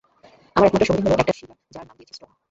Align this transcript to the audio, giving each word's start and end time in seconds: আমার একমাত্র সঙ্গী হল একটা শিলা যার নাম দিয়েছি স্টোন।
আমার 0.55 0.67
একমাত্র 0.67 0.87
সঙ্গী 0.89 1.01
হল 1.05 1.13
একটা 1.15 1.35
শিলা 1.39 1.55
যার 1.73 1.85
নাম 1.87 1.95
দিয়েছি 1.97 2.13
স্টোন। 2.13 2.31